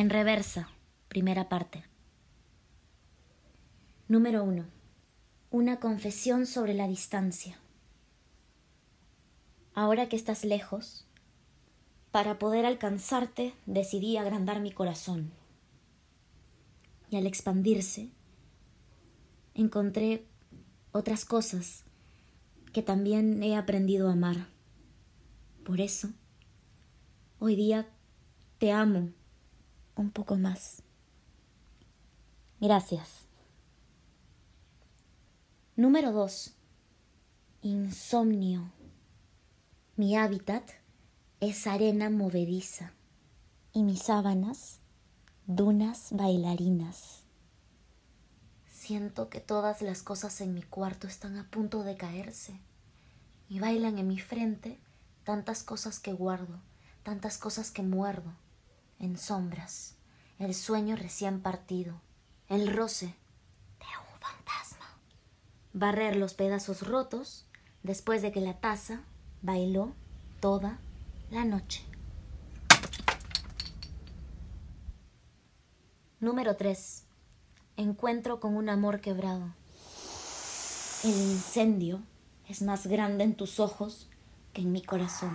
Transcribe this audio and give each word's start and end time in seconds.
En 0.00 0.08
reversa, 0.08 0.70
primera 1.08 1.50
parte. 1.50 1.84
Número 4.08 4.42
1. 4.44 4.64
Una 5.50 5.78
confesión 5.78 6.46
sobre 6.46 6.72
la 6.72 6.88
distancia. 6.88 7.58
Ahora 9.74 10.08
que 10.08 10.16
estás 10.16 10.42
lejos, 10.46 11.04
para 12.12 12.38
poder 12.38 12.64
alcanzarte 12.64 13.52
decidí 13.66 14.16
agrandar 14.16 14.60
mi 14.60 14.72
corazón. 14.72 15.32
Y 17.10 17.16
al 17.16 17.26
expandirse, 17.26 18.08
encontré 19.52 20.24
otras 20.92 21.26
cosas 21.26 21.84
que 22.72 22.80
también 22.80 23.42
he 23.42 23.54
aprendido 23.54 24.08
a 24.08 24.12
amar. 24.12 24.46
Por 25.62 25.82
eso, 25.82 26.08
hoy 27.38 27.54
día 27.54 27.86
te 28.56 28.72
amo 28.72 29.10
un 30.00 30.10
poco 30.10 30.36
más. 30.36 30.82
Gracias. 32.60 33.26
Número 35.76 36.12
2. 36.12 36.54
Insomnio. 37.62 38.70
Mi 39.96 40.16
hábitat 40.16 40.68
es 41.40 41.66
arena 41.66 42.10
movediza 42.10 42.92
y 43.72 43.82
mis 43.82 44.02
sábanas 44.02 44.80
dunas 45.46 46.08
bailarinas. 46.10 47.22
Siento 48.66 49.28
que 49.28 49.40
todas 49.40 49.82
las 49.82 50.02
cosas 50.02 50.40
en 50.40 50.54
mi 50.54 50.62
cuarto 50.62 51.06
están 51.06 51.36
a 51.36 51.48
punto 51.50 51.82
de 51.82 51.96
caerse 51.96 52.58
y 53.48 53.60
bailan 53.60 53.98
en 53.98 54.08
mi 54.08 54.18
frente 54.18 54.78
tantas 55.24 55.62
cosas 55.62 55.98
que 55.98 56.12
guardo, 56.12 56.60
tantas 57.02 57.36
cosas 57.36 57.70
que 57.70 57.82
muerdo, 57.82 58.32
en 59.00 59.16
sombras, 59.18 59.96
el 60.38 60.54
sueño 60.54 60.94
recién 60.94 61.40
partido, 61.40 62.00
el 62.48 62.72
roce 62.72 63.06
de 63.06 63.86
un 64.12 64.20
fantasma. 64.20 64.86
Barrer 65.72 66.16
los 66.16 66.34
pedazos 66.34 66.86
rotos 66.86 67.46
después 67.82 68.22
de 68.22 68.30
que 68.30 68.40
la 68.40 68.60
taza 68.60 69.00
bailó 69.42 69.94
toda 70.40 70.78
la 71.30 71.44
noche. 71.44 71.82
Número 76.20 76.56
3. 76.56 77.04
Encuentro 77.78 78.40
con 78.40 78.54
un 78.54 78.68
amor 78.68 79.00
quebrado. 79.00 79.54
El 81.02 81.16
incendio 81.16 82.02
es 82.46 82.60
más 82.60 82.86
grande 82.86 83.24
en 83.24 83.34
tus 83.34 83.58
ojos 83.58 84.10
que 84.52 84.60
en 84.60 84.72
mi 84.72 84.82
corazón. 84.82 85.32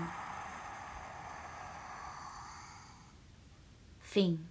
Fin. 4.16 4.48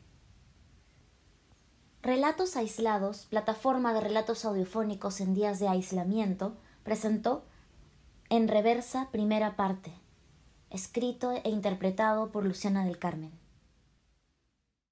Relatos 2.03 2.55
Aislados, 2.55 3.25
plataforma 3.31 3.95
de 3.95 4.03
relatos 4.03 4.45
audiofónicos 4.45 5.23
en 5.23 5.33
días 5.33 5.59
de 5.59 5.69
aislamiento, 5.69 6.55
presentó 6.83 7.47
En 8.29 8.49
Reversa, 8.49 9.09
primera 9.11 9.57
parte, 9.57 9.91
escrito 10.69 11.33
e 11.33 11.49
interpretado 11.49 12.31
por 12.31 12.45
Luciana 12.45 12.85
del 12.85 12.99
Carmen. 12.99 13.33